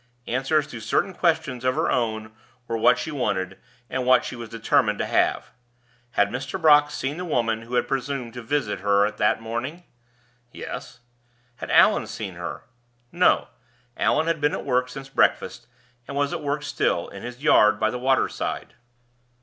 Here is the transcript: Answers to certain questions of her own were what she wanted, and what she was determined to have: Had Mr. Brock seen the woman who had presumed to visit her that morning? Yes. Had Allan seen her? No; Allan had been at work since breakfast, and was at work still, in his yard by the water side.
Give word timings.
Answers 0.25 0.65
to 0.65 0.79
certain 0.79 1.13
questions 1.13 1.63
of 1.63 1.75
her 1.75 1.87
own 1.91 2.33
were 2.67 2.75
what 2.75 2.97
she 2.97 3.11
wanted, 3.11 3.59
and 3.87 4.03
what 4.03 4.25
she 4.25 4.35
was 4.35 4.49
determined 4.49 4.97
to 4.97 5.05
have: 5.05 5.51
Had 6.13 6.29
Mr. 6.29 6.59
Brock 6.59 6.89
seen 6.89 7.17
the 7.17 7.23
woman 7.23 7.61
who 7.61 7.75
had 7.75 7.87
presumed 7.87 8.33
to 8.33 8.41
visit 8.41 8.79
her 8.79 9.11
that 9.11 9.41
morning? 9.41 9.83
Yes. 10.51 11.01
Had 11.57 11.69
Allan 11.69 12.07
seen 12.07 12.33
her? 12.33 12.63
No; 13.11 13.49
Allan 13.95 14.25
had 14.25 14.41
been 14.41 14.53
at 14.53 14.65
work 14.65 14.89
since 14.89 15.07
breakfast, 15.07 15.67
and 16.07 16.17
was 16.17 16.33
at 16.33 16.41
work 16.41 16.63
still, 16.63 17.07
in 17.09 17.21
his 17.21 17.43
yard 17.43 17.79
by 17.79 17.91
the 17.91 17.99
water 17.99 18.27
side. 18.27 18.73